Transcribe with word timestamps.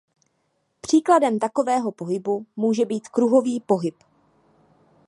Příkladem 0.81 1.39
takového 1.39 1.91
pohybu 1.91 2.45
může 2.55 2.85
být 2.85 3.07
kruhový 3.09 3.59
pohyb. 3.59 3.95